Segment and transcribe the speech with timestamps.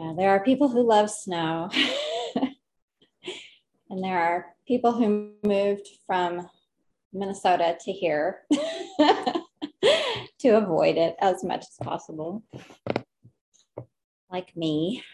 [0.00, 1.68] Yeah, there are people who love snow.
[3.90, 6.48] and there are people who moved from
[7.12, 8.38] Minnesota to here
[10.38, 12.42] to avoid it as much as possible,
[14.32, 15.04] like me.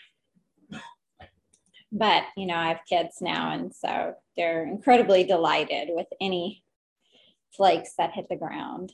[1.90, 6.62] But, you know, I have kids now, and so they're incredibly delighted with any
[7.50, 8.92] flakes that hit the ground.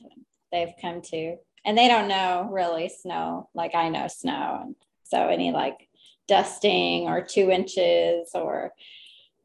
[0.51, 4.73] They've come to, and they don't know really snow like I know snow.
[5.13, 5.87] So any like
[6.27, 8.71] dusting or two inches or,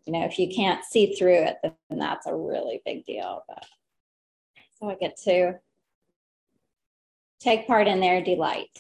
[0.07, 3.45] you know, if you can't see through it, then that's a really big deal.
[3.47, 3.67] But
[4.79, 5.59] so I get to
[7.39, 8.79] take part in their delight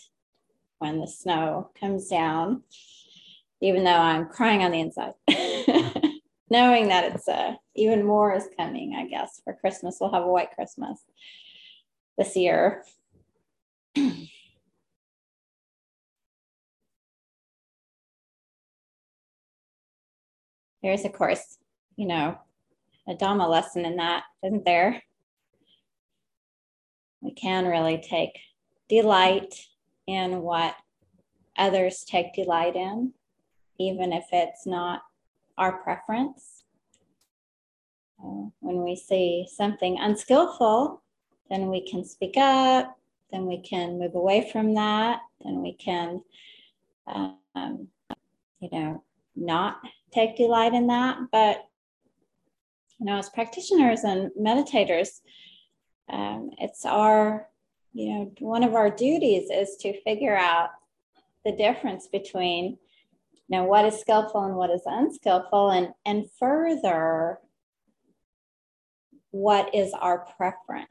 [0.78, 2.62] when the snow comes down,
[3.60, 5.12] even though I'm crying on the inside.
[6.50, 9.98] Knowing that it's uh, even more is coming, I guess, for Christmas.
[10.00, 11.00] We'll have a white Christmas
[12.16, 12.82] this year.
[20.82, 21.58] There's, of course,
[21.96, 22.38] you know,
[23.08, 25.02] a Dhamma lesson in that, isn't there?
[27.20, 28.38] We can really take
[28.88, 29.54] delight
[30.06, 30.76] in what
[31.56, 33.12] others take delight in,
[33.78, 35.02] even if it's not
[35.56, 36.62] our preference.
[38.22, 41.02] Uh, when we see something unskillful,
[41.50, 42.96] then we can speak up,
[43.32, 46.22] then we can move away from that, then we can,
[47.06, 47.88] um,
[48.60, 49.02] you know,
[49.34, 49.78] not
[50.12, 51.18] take delight in that.
[51.32, 51.64] But,
[52.98, 55.20] you know, as practitioners and meditators,
[56.10, 57.48] um, it's our,
[57.92, 60.70] you know, one of our duties is to figure out
[61.44, 62.78] the difference between,
[63.32, 67.38] you know, what is skillful and what is unskillful, and and further,
[69.30, 70.88] what is our preference.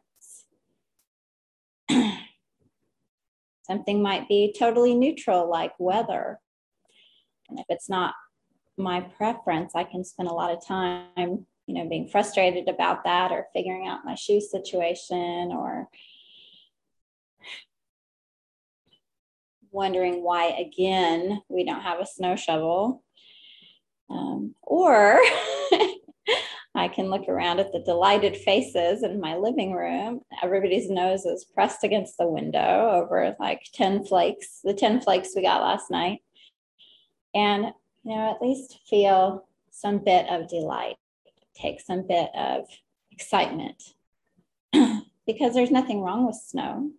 [3.67, 6.39] Something might be totally neutral, like weather.
[7.49, 8.13] And if it's not
[8.77, 13.31] my preference, I can spend a lot of time you know, being frustrated about that
[13.31, 15.89] or figuring out my shoe situation or
[19.69, 23.03] wondering why again we don't have a snow shovel.
[24.09, 25.19] Um, or
[26.73, 30.21] I can look around at the delighted faces in my living room.
[30.41, 35.41] Everybody's nose is pressed against the window over like 10 flakes, the 10 flakes we
[35.41, 36.19] got last night.
[37.35, 37.73] And,
[38.07, 40.95] you know, at least feel some bit of delight
[41.53, 42.65] take some bit of
[43.11, 43.81] excitement
[45.25, 46.91] because there's nothing wrong with snow,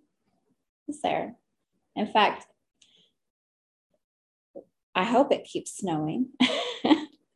[0.89, 1.37] is there?
[1.97, 2.47] In fact,
[4.95, 6.31] I hope it keeps snowing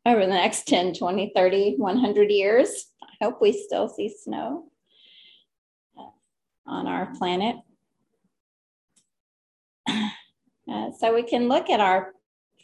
[0.07, 2.87] over the next 10, 20, 30, 100 years.
[3.03, 4.65] I hope we still see snow
[5.97, 6.11] uh,
[6.67, 7.57] on our planet.
[10.73, 12.15] Uh, so we can look at our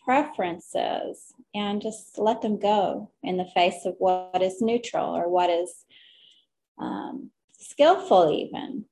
[0.08, 5.50] preferences and just let them go in the face of what is neutral or what
[5.50, 5.84] is
[6.78, 8.86] um, skillful, even.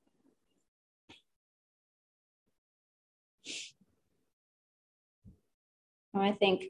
[6.14, 6.64] I think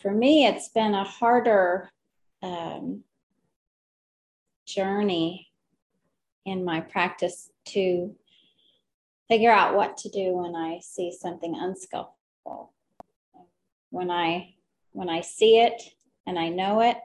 [0.00, 1.90] for me, it's been a harder
[2.42, 3.04] um,
[4.66, 5.50] journey
[6.46, 8.14] in my practice to
[9.28, 12.15] figure out what to do when I see something unskillful
[13.90, 14.54] when I
[14.92, 15.82] when I see it
[16.26, 16.98] and I know it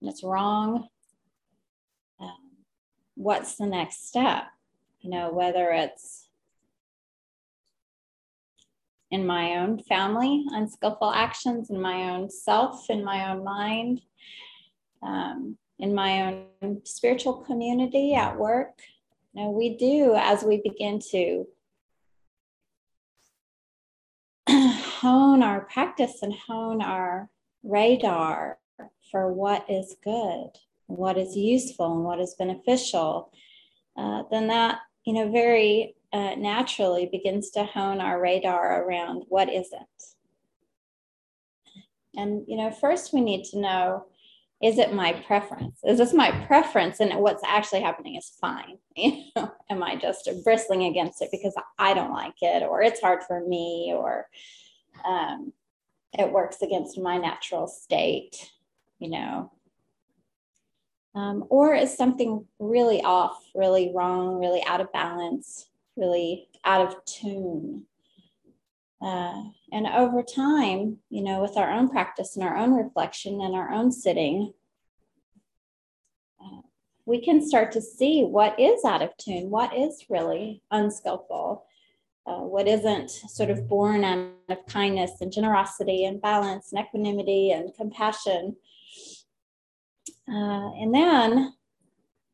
[0.00, 0.88] and it's wrong,
[2.20, 2.50] um,
[3.14, 4.44] what's the next step?
[5.00, 6.28] You know, whether it's
[9.10, 14.00] in my own family, unskillful actions, in my own self, in my own mind,
[15.02, 18.80] um, in my own spiritual community at work.
[19.32, 21.46] You know, we do as we begin to
[25.00, 27.28] hone our practice and hone our
[27.62, 28.58] radar
[29.10, 30.48] for what is good,
[30.86, 33.32] what is useful, and what is beneficial,
[33.96, 39.52] uh, then that you know very uh, naturally begins to hone our radar around what
[39.52, 39.86] isn't.
[42.16, 44.06] And you know, first we need to know
[44.62, 45.80] is it my preference?
[45.84, 47.00] Is this my preference?
[47.00, 48.78] And what's actually happening is fine.
[48.98, 53.02] You know, am I just bristling against it because I don't like it, or it's
[53.02, 54.26] hard for me, or
[55.04, 55.52] um,
[56.18, 58.50] it works against my natural state,
[58.98, 59.52] you know.
[61.14, 67.04] Um, or is something really off, really wrong, really out of balance, really out of
[67.06, 67.86] tune?
[69.00, 73.54] Uh, and over time, you know, with our own practice and our own reflection and
[73.54, 74.52] our own sitting,
[76.40, 76.60] uh,
[77.04, 81.65] we can start to see what is out of tune, what is really unskillful,
[82.26, 87.52] uh, what isn't sort of born out of kindness and generosity and balance and equanimity
[87.52, 88.56] and compassion.
[90.28, 91.54] Uh, and then,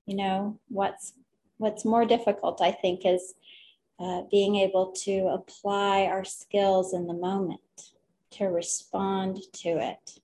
[0.07, 1.13] you know, what's
[1.59, 3.35] what's more difficult, I think, is
[4.01, 7.61] uh, being able to apply our skills in the moment
[8.33, 10.19] to respond to it.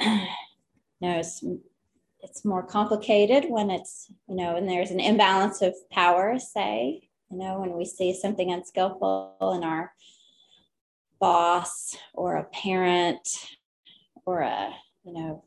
[1.00, 1.44] no, it's,
[2.22, 7.38] it's more complicated when it's, you know, when there's an imbalance of power, say, you
[7.38, 9.92] know, when we see something unskillful in our
[11.18, 13.28] boss or a parent
[14.26, 14.74] or a,
[15.04, 15.44] you know,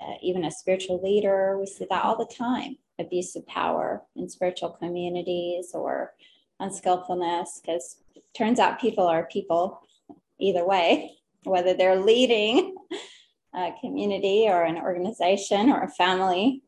[0.00, 2.76] uh, even a spiritual leader, we see that all the time.
[2.98, 6.14] Abuse of power in spiritual communities or
[6.60, 7.98] unskillfulness, because
[8.34, 9.80] turns out people are people
[10.38, 11.12] either way,
[11.44, 12.74] whether they're leading
[13.56, 16.62] a community or an organization or a family,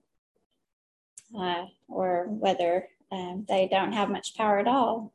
[1.38, 5.12] uh, or whether um, they don't have much power at all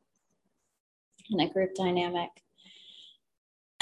[1.29, 2.29] in a group dynamic.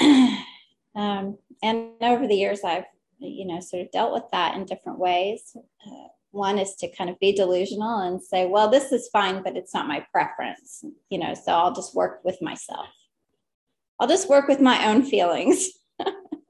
[0.94, 2.84] um, and over the years, I've
[3.18, 5.56] you know sort of dealt with that in different ways.
[5.86, 9.56] Uh, one is to kind of be delusional and say, well, this is fine, but
[9.56, 12.88] it's not my preference, you know, so I'll just work with myself.
[14.00, 15.68] I'll just work with my own feelings.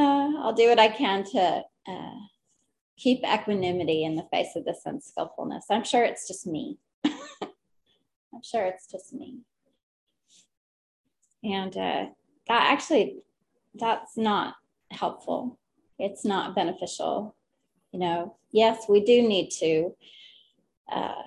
[0.00, 2.14] uh, I'll do what I can to uh,
[2.96, 5.66] keep equanimity in the face of this unskillfulness.
[5.70, 6.78] I'm sure it's just me.
[7.04, 9.38] I'm sure it's just me.
[11.42, 12.06] And uh,
[12.48, 13.16] that actually,
[13.74, 14.54] that's not
[14.90, 15.58] helpful.
[15.98, 17.34] It's not beneficial.
[17.92, 19.94] You know, yes, we do need to
[20.92, 21.22] uh,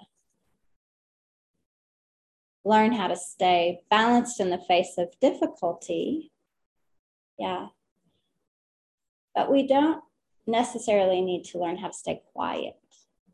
[2.66, 6.32] learn how to stay balanced in the face of difficulty.
[7.38, 7.68] Yeah.
[9.36, 10.04] But we don't
[10.46, 12.76] necessarily need to learn how to stay quiet.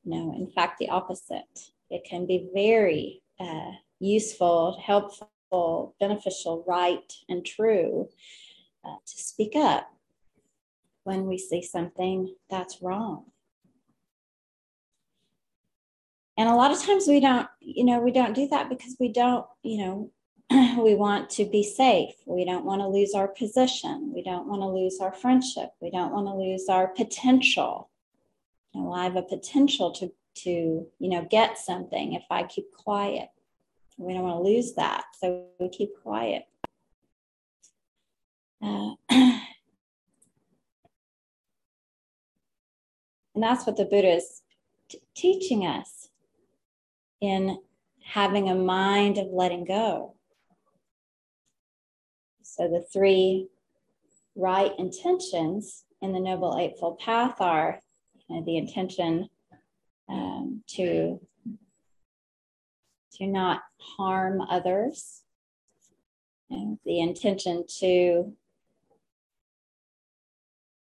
[0.05, 1.71] No, in fact, the opposite.
[1.89, 8.07] It can be very uh, useful, helpful, beneficial, right, and true
[8.85, 9.91] uh, to speak up
[11.03, 13.25] when we see something that's wrong
[16.39, 19.11] and a lot of times we don't you know we don't do that because we
[19.11, 20.11] don't you know
[20.79, 22.15] we want to be safe.
[22.25, 24.11] We don't want to lose our position.
[24.13, 25.71] We don't want to lose our friendship.
[25.79, 27.89] We don't want to lose our potential.
[28.73, 30.11] You know i have a potential to
[30.43, 30.49] to
[30.99, 33.29] you know get something if i keep quiet.
[33.97, 36.43] We don't want to lose that so we keep quiet.
[38.63, 39.41] Uh, and
[43.35, 44.41] that's what the buddha is
[44.89, 46.09] t- teaching us
[47.21, 47.59] in
[48.03, 50.15] having a mind of letting go.
[52.59, 53.47] So the three
[54.35, 57.79] right intentions in the Noble Eightfold Path are
[58.27, 59.29] you know, the intention
[60.09, 61.21] um, to
[63.13, 65.21] to not harm others,
[66.49, 68.33] and the intention to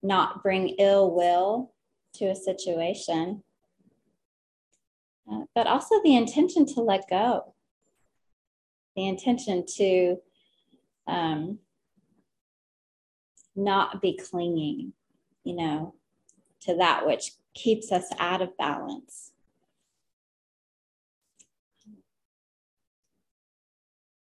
[0.04, 1.72] not bring ill will
[2.16, 3.44] to a situation,
[5.32, 7.54] uh, but also the intention to let go,
[8.98, 10.18] the intention to
[11.12, 11.60] um,
[13.56, 14.94] not be clinging,
[15.44, 15.94] you know,
[16.62, 19.32] to that which keeps us out of balance.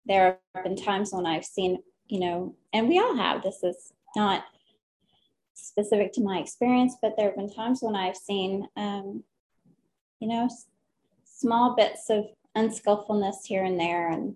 [0.06, 3.94] There have been times when I've seen, you know, and we all have, this is
[4.18, 4.44] not
[5.54, 9.24] specific to my experience, but there have been times when I've seen, um,
[10.20, 10.50] you know,
[11.24, 12.26] small bits of
[12.56, 14.10] unskillfulness here and there.
[14.12, 14.36] And,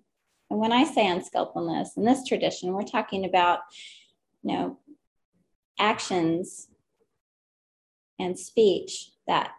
[0.50, 3.60] and when I say unskillfulness in this tradition, we're talking about,
[4.42, 4.78] you know,
[5.78, 6.68] actions
[8.18, 9.52] and speech that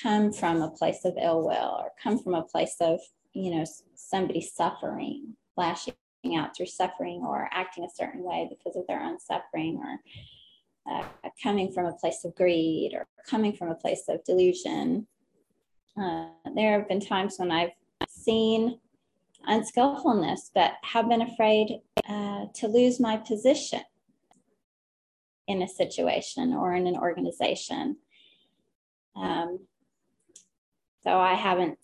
[0.00, 3.00] come from a place of ill will or come from a place of,
[3.32, 3.64] you know,
[3.94, 5.94] somebody suffering, lashing
[6.36, 10.00] out through suffering or acting a certain way because of their own suffering or
[10.92, 11.04] uh,
[11.42, 15.06] coming from a place of greed or coming from a place of delusion.
[15.96, 17.70] Uh, there have been times when I've
[18.08, 18.80] seen
[19.46, 23.80] unskillfulness, but have been afraid uh, to lose my position
[25.46, 27.96] in a situation or in an organization.
[29.16, 29.60] Um,
[31.02, 31.78] so I haven't,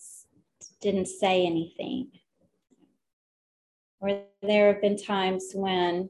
[0.81, 2.09] didn't say anything.
[4.01, 6.09] Or there have been times when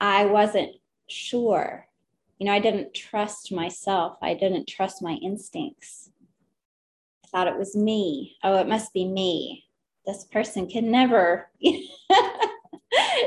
[0.00, 1.86] I wasn't sure
[2.38, 4.18] you know, I didn't trust myself.
[4.20, 6.10] I didn't trust my instincts.
[7.36, 8.38] Thought it was me.
[8.42, 9.66] Oh, it must be me.
[10.06, 11.80] This person can never do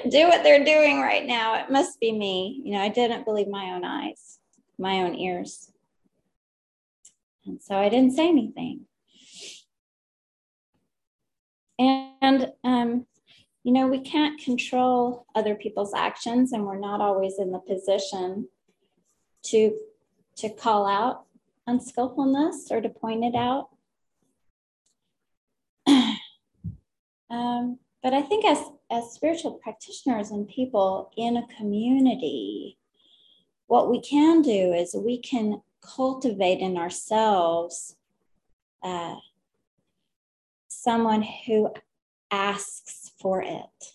[0.04, 1.62] what they're doing right now.
[1.64, 2.60] It must be me.
[2.66, 4.40] You know, I didn't believe my own eyes,
[4.80, 5.72] my own ears.
[7.46, 8.88] And so I didn't say anything.
[11.78, 13.06] And, um,
[13.64, 18.48] you know, we can't control other people's actions, and we're not always in the position
[19.44, 19.78] to
[20.38, 21.26] to call out
[21.68, 23.70] unskillfulness or to point it out.
[27.30, 28.60] Um, but I think as
[28.92, 32.78] as spiritual practitioners and people in a community,
[33.68, 37.96] what we can do is we can cultivate in ourselves
[38.82, 39.16] uh,
[40.68, 41.72] someone who
[42.32, 43.94] asks for it,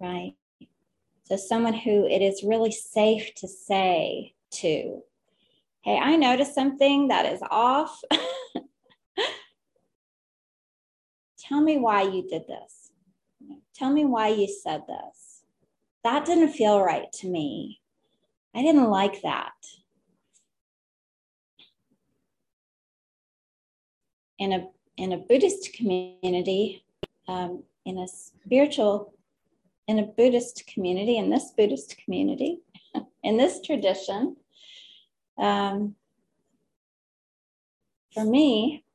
[0.00, 0.34] right?
[1.24, 5.02] So, someone who it is really safe to say to,
[5.82, 8.00] hey, I noticed something that is off.
[11.48, 12.90] Tell me why you did this.
[13.74, 15.42] Tell me why you said this.
[16.02, 17.80] That didn't feel right to me.
[18.54, 19.52] I didn't like that.
[24.38, 26.84] In a in a Buddhist community,
[27.28, 29.14] um, in a spiritual,
[29.86, 32.60] in a Buddhist community, in this Buddhist community,
[33.22, 34.36] in this tradition,
[35.38, 35.94] um,
[38.14, 38.85] for me,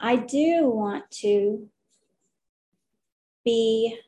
[0.00, 1.68] I do want to
[3.44, 3.98] be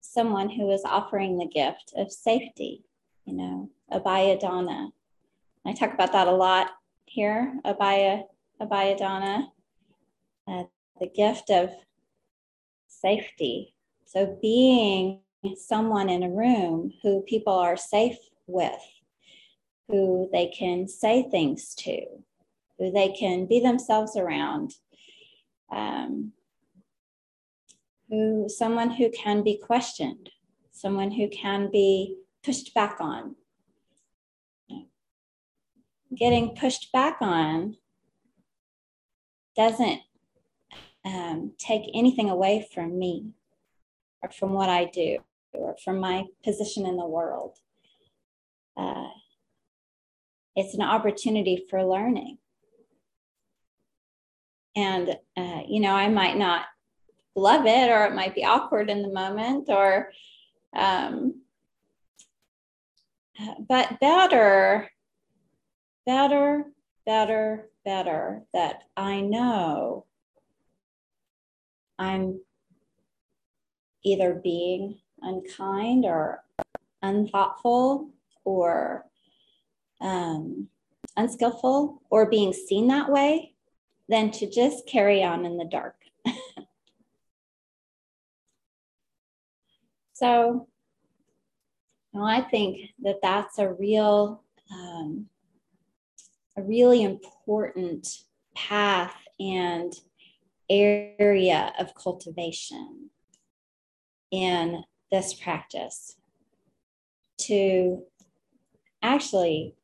[0.00, 2.82] someone who is offering the gift of safety,
[3.24, 4.90] you know, abhaya dana.
[5.64, 6.70] I talk about that a lot
[7.04, 8.24] here, abhaya
[8.60, 9.52] dana,
[10.48, 10.64] uh,
[10.98, 11.70] the gift of
[12.88, 13.74] safety.
[14.06, 15.20] So being
[15.56, 18.18] someone in a room who people are safe
[18.48, 18.82] with,
[19.88, 22.06] who they can say things to,
[22.80, 24.72] who they can be themselves around,
[25.70, 26.32] um,
[28.08, 30.30] who someone who can be questioned,
[30.72, 33.36] someone who can be pushed back on.
[36.16, 37.76] Getting pushed back on
[39.54, 40.00] doesn't
[41.04, 43.26] um, take anything away from me
[44.22, 45.18] or from what I do
[45.52, 47.58] or from my position in the world.
[48.76, 49.08] Uh,
[50.56, 52.38] it's an opportunity for learning
[54.76, 56.66] and uh, you know i might not
[57.34, 60.10] love it or it might be awkward in the moment or
[60.76, 61.42] um,
[63.68, 64.90] but better
[66.06, 66.64] better
[67.06, 70.04] better better that i know
[71.98, 72.40] i'm
[74.04, 76.42] either being unkind or
[77.02, 78.10] unthoughtful
[78.44, 79.06] or
[80.00, 80.68] um,
[81.16, 83.49] unskillful or being seen that way
[84.10, 85.94] than to just carry on in the dark.
[90.12, 90.66] so,
[92.12, 95.26] well, I think that that's a real, um,
[96.56, 98.24] a really important
[98.56, 99.92] path and
[100.68, 103.10] area of cultivation
[104.32, 106.16] in this practice
[107.38, 108.02] to
[109.02, 109.76] actually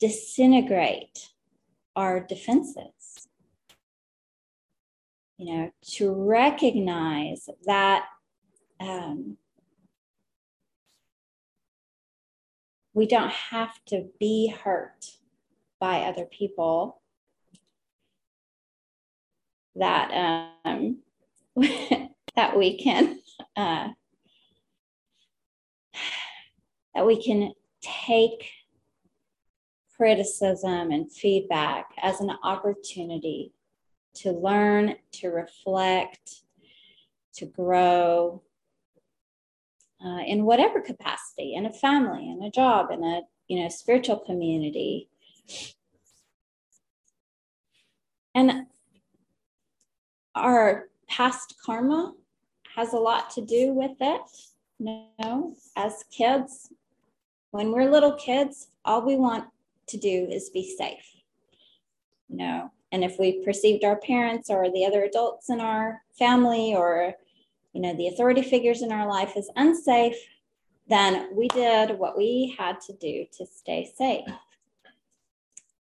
[0.00, 1.30] disintegrate
[1.94, 3.28] our defenses
[5.38, 8.06] you know, to recognize that
[8.80, 9.36] um,
[12.94, 15.10] we don't have to be hurt
[15.78, 17.02] by other people.
[19.74, 21.00] That um,
[22.34, 23.18] that we can
[23.56, 23.88] uh,
[26.94, 27.52] that we can
[27.82, 28.50] take
[29.98, 33.52] criticism and feedback as an opportunity
[34.16, 36.42] to learn, to reflect,
[37.34, 38.42] to grow
[40.04, 44.18] uh, in whatever capacity, in a family, in a job, in a you know spiritual
[44.18, 45.08] community.
[48.34, 48.66] And
[50.34, 52.12] our past karma
[52.74, 54.20] has a lot to do with it.
[54.78, 56.70] You know, as kids,
[57.50, 59.46] when we're little kids, all we want
[59.88, 61.06] to do is be safe.
[62.28, 66.74] You know, and if we perceived our parents or the other adults in our family
[66.74, 67.12] or
[67.74, 70.16] you know the authority figures in our life as unsafe
[70.88, 74.24] then we did what we had to do to stay safe.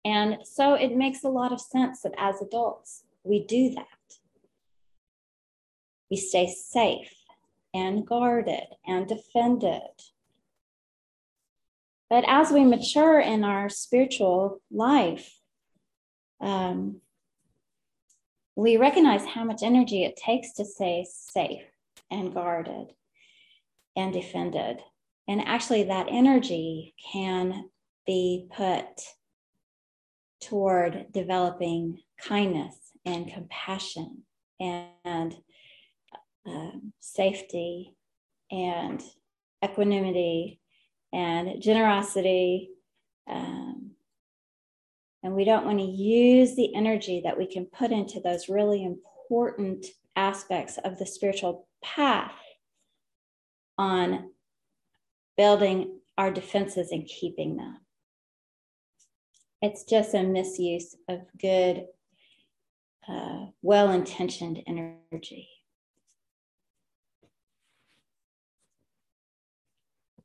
[0.03, 3.88] And so it makes a lot of sense that as adults we do that.
[6.10, 7.13] We stay safe
[7.74, 9.81] and guarded and defended.
[12.10, 15.39] But as we mature in our spiritual life
[16.39, 17.01] um,
[18.55, 21.65] we recognize how much energy it takes to stay safe
[22.09, 22.93] and guarded
[23.95, 24.81] and defended.
[25.27, 27.69] And actually, that energy can
[28.05, 28.85] be put
[30.41, 34.24] toward developing kindness and compassion
[34.59, 35.35] and
[36.45, 37.95] um, safety
[38.51, 39.01] and
[39.63, 40.59] equanimity
[41.12, 42.69] and generosity.
[43.27, 43.94] Um,
[45.25, 48.86] and we don't want to use the energy that we can put into those really
[48.86, 49.84] important
[50.15, 52.32] aspects of the spiritual path
[53.79, 54.29] on
[55.36, 57.79] building our defenses and keeping them.
[59.63, 61.88] It's just a misuse of good,
[63.10, 65.50] uh, well intentioned energy.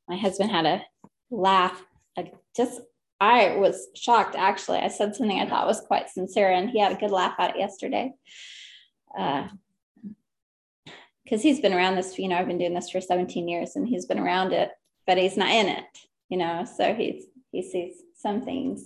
[0.06, 0.82] My husband had a
[1.30, 1.82] laugh,
[2.54, 2.82] just
[3.20, 4.78] I was shocked actually.
[4.78, 7.50] I said something I thought was quite sincere, and he had a good laugh at
[7.50, 8.14] it yesterday.
[9.12, 9.50] Because
[11.32, 13.86] uh, he's been around this, you know, I've been doing this for 17 years and
[13.86, 14.70] he's been around it,
[15.06, 15.84] but he's not in it,
[16.28, 18.84] you know, so he's, he sees some things,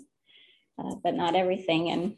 [0.78, 1.90] uh, but not everything.
[1.90, 2.16] And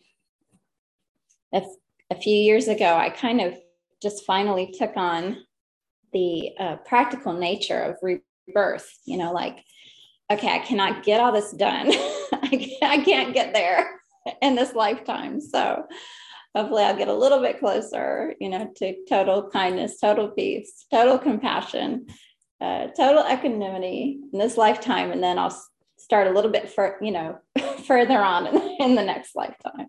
[1.53, 1.63] a,
[2.11, 3.59] a few years ago, I kind of
[4.01, 5.39] just finally took on
[6.13, 9.65] the uh, practical nature of rebirth, you know, like
[10.33, 11.89] okay, I cannot get all this done.
[12.33, 13.89] I can't get there
[14.43, 15.41] in this lifetime.
[15.41, 15.85] So
[16.55, 21.19] hopefully I'll get a little bit closer, you know, to total kindness, total peace, total
[21.19, 22.07] compassion,
[22.61, 25.13] uh, total equanimity in this lifetime.
[25.13, 25.57] And then I'll
[25.99, 27.39] start a little bit for, you know,
[27.87, 29.87] further on in, in, the next lifetime.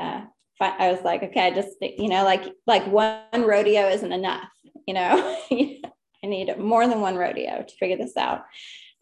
[0.00, 0.22] Uh,
[0.60, 4.50] I was like, okay, I just, you know, like, like one rodeo isn't enough,
[4.86, 8.42] you know, I need more than one rodeo to figure this out.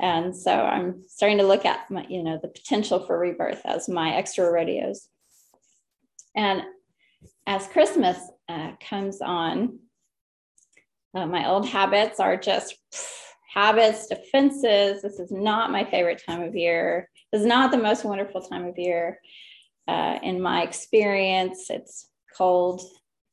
[0.01, 3.89] And so I'm starting to look at my, you know, the potential for rebirth as
[3.89, 5.09] my extra rodeos.
[6.37, 6.63] And
[7.47, 9.81] as Christmas uh, comes on,
[11.15, 12.77] uh, my old habits are just
[13.53, 15.03] habits, defenses.
[15.03, 17.11] This is not my favorite time of year.
[17.33, 19.19] This is not the most wonderful time of year.
[19.89, 22.83] Uh, in my experience, it's cold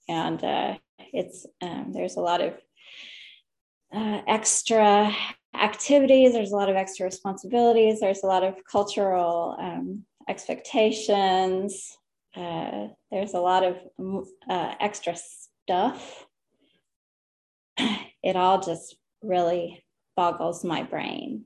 [0.07, 0.77] and uh,
[1.13, 2.53] it's um, there's a lot of
[3.93, 5.15] uh, extra
[5.61, 11.97] activities, there's a lot of extra responsibilities, there's a lot of cultural um, expectations,
[12.35, 13.77] uh, there's a lot of
[14.49, 16.25] uh, extra stuff.
[18.23, 21.45] It all just really boggles my brain.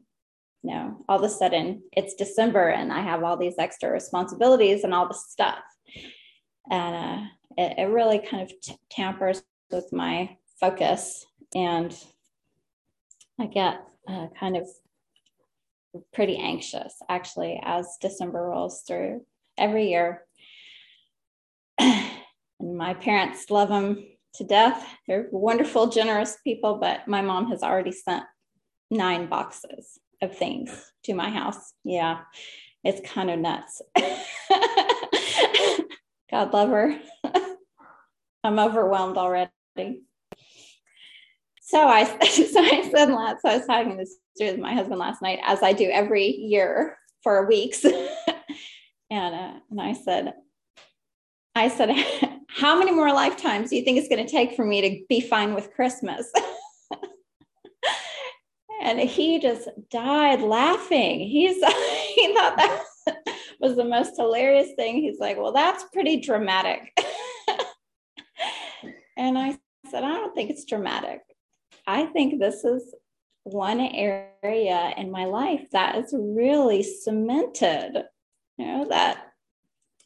[0.63, 4.86] You know, all of a sudden it's December and I have all these extra responsibilities
[4.86, 5.60] and all the stuff.
[6.72, 11.93] And uh, it, it, really kind of t- tampers with my focus and
[13.39, 14.67] I get uh, kind of
[16.13, 19.25] pretty anxious actually as December rolls through
[19.57, 20.23] every year.
[21.79, 22.12] and
[22.59, 24.85] my parents love them to death.
[25.07, 28.23] They're wonderful, generous people, but my mom has already sent
[28.91, 31.73] nine boxes of things to my house.
[31.83, 32.21] Yeah,
[32.83, 33.81] it's kind of nuts.
[36.31, 36.99] God love her.
[38.43, 39.49] I'm overwhelmed already
[41.69, 45.21] so I so I said last so I was talking this with my husband last
[45.21, 47.86] night, as I do every year for weeks.
[49.12, 50.34] and uh, and I said,
[51.55, 51.91] I said,
[52.49, 55.21] how many more lifetimes do you think it's going to take for me to be
[55.21, 56.32] fine with Christmas?
[58.82, 61.19] and he just died laughing.
[61.19, 61.55] He's
[62.15, 62.84] he thought that
[63.60, 64.95] was the most hilarious thing.
[64.95, 66.97] He's like, well, that's pretty dramatic.
[69.17, 69.60] and I
[69.91, 71.19] said, I don't think it's dramatic.
[71.89, 72.93] I think this is
[73.45, 78.04] one area in my life that is really cemented.
[78.60, 79.32] You know, that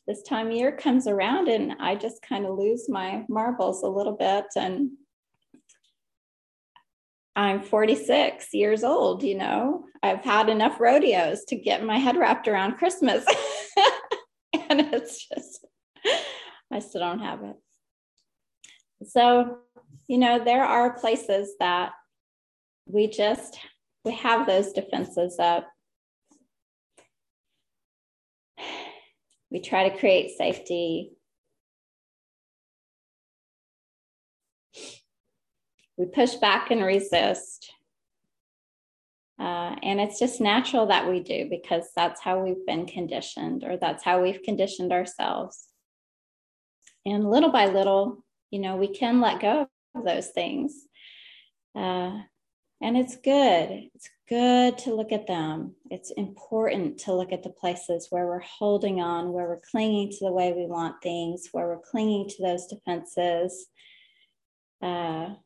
[0.07, 3.87] this time of year comes around and I just kind of lose my marbles a
[3.87, 4.45] little bit.
[4.55, 4.91] And
[7.35, 12.47] I'm 46 years old, you know, I've had enough rodeos to get my head wrapped
[12.47, 13.25] around Christmas.
[14.69, 15.65] and it's just,
[16.71, 17.57] I still don't have it.
[19.05, 19.62] So
[20.07, 21.93] you know, there are places that
[22.85, 23.57] we just
[24.03, 25.67] we have those defenses up.
[29.49, 31.11] We try to create safety.
[35.95, 37.71] We push back and resist.
[39.39, 43.77] Uh, and it's just natural that we do because that's how we've been conditioned, or
[43.77, 45.67] that's how we've conditioned ourselves.
[47.05, 49.67] And little by little, you know, we can let go
[50.01, 50.87] those things.
[51.75, 52.19] Uh,
[52.81, 53.89] and it's good.
[53.95, 55.75] It's good to look at them.
[55.89, 60.17] It's important to look at the places where we're holding on, where we're clinging to
[60.21, 63.67] the way we want things, where we're clinging to those defenses.
[64.81, 65.37] Uh, a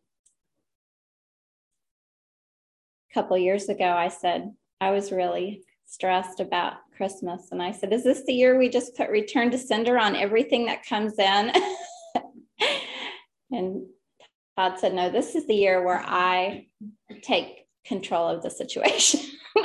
[3.14, 7.50] couple years ago, I said I was really stressed about Christmas.
[7.52, 10.66] And I said, Is this the year we just put return to sender on everything
[10.66, 11.52] that comes in?
[13.52, 13.86] and
[14.58, 16.68] Todd said, No, this is the year where I
[17.22, 19.20] take control of the situation.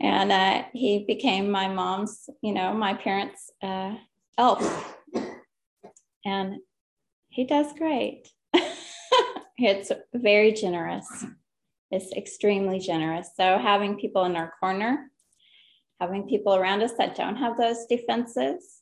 [0.00, 3.94] and uh, he became my mom's, you know, my parents' uh,
[4.36, 4.96] elf.
[6.24, 6.56] And
[7.28, 8.28] he does great.
[9.56, 11.06] it's very generous.
[11.92, 13.30] It's extremely generous.
[13.36, 15.10] So having people in our corner,
[16.00, 18.79] having people around us that don't have those defenses,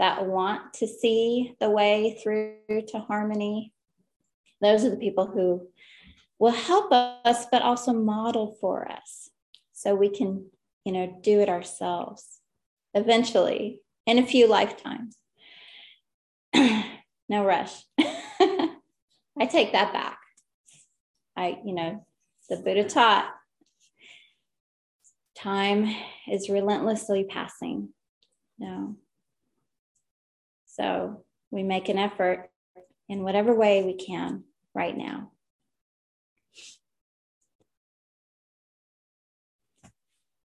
[0.00, 2.56] that want to see the way through
[2.88, 3.72] to harmony,
[4.62, 5.68] those are the people who
[6.38, 9.28] will help us, but also model for us
[9.72, 10.46] so we can,
[10.86, 12.40] you know, do it ourselves
[12.94, 15.18] eventually in a few lifetimes.
[16.54, 17.74] no rush.
[18.00, 20.18] I take that back.
[21.36, 22.06] I, you know,
[22.48, 23.30] the Buddha taught
[25.36, 25.94] time
[26.26, 27.90] is relentlessly passing.
[28.58, 28.96] No.
[30.80, 32.48] So we make an effort
[33.08, 35.30] in whatever way we can right now.